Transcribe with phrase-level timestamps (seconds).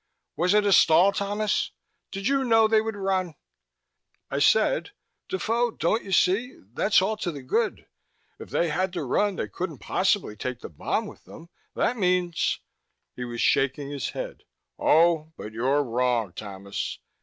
[0.35, 1.69] Was it a stall, Thomas?
[2.09, 3.35] Did you know they would run?"
[4.31, 4.93] I said,
[5.29, 7.85] "Defoe, don't you see, that's all to the good?
[8.39, 11.49] If they had to run, they couldn't possibly take the bomb with them.
[11.75, 12.61] That means"
[13.15, 14.43] He was shaking head.
[14.79, 16.97] "Oh, but you're wrong, Thomas.